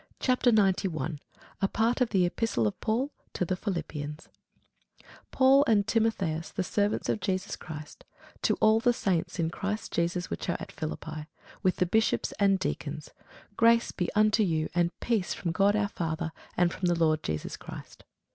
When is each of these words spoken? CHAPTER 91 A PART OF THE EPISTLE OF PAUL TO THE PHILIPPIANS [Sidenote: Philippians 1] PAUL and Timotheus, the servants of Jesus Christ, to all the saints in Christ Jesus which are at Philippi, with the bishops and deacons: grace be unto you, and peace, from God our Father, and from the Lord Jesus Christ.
CHAPTER 0.19 0.51
91 0.51 1.19
A 1.61 1.67
PART 1.67 2.01
OF 2.01 2.09
THE 2.09 2.25
EPISTLE 2.25 2.65
OF 2.65 2.81
PAUL 2.81 3.11
TO 3.33 3.45
THE 3.45 3.55
PHILIPPIANS 3.55 4.23
[Sidenote: 4.23 4.87
Philippians 4.97 5.09
1] 5.29 5.29
PAUL 5.29 5.63
and 5.67 5.85
Timotheus, 5.87 6.49
the 6.49 6.63
servants 6.63 7.07
of 7.07 7.19
Jesus 7.19 7.55
Christ, 7.55 8.03
to 8.41 8.55
all 8.55 8.79
the 8.79 8.93
saints 8.93 9.37
in 9.37 9.51
Christ 9.51 9.91
Jesus 9.91 10.31
which 10.31 10.49
are 10.49 10.57
at 10.59 10.71
Philippi, 10.71 11.27
with 11.61 11.75
the 11.75 11.85
bishops 11.85 12.31
and 12.39 12.57
deacons: 12.57 13.09
grace 13.55 13.91
be 13.91 14.09
unto 14.15 14.41
you, 14.41 14.69
and 14.73 14.89
peace, 15.01 15.35
from 15.35 15.51
God 15.51 15.75
our 15.75 15.89
Father, 15.89 16.31
and 16.57 16.73
from 16.73 16.87
the 16.87 16.97
Lord 16.97 17.21
Jesus 17.21 17.55
Christ. 17.55 18.03